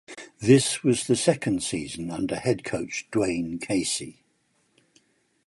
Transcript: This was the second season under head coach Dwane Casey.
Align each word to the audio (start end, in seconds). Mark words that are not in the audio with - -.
This 0.39 0.81
was 0.81 1.05
the 1.05 1.15
second 1.15 1.61
season 1.61 2.09
under 2.09 2.35
head 2.35 2.63
coach 2.63 3.07
Dwane 3.11 3.61
Casey. 3.61 4.23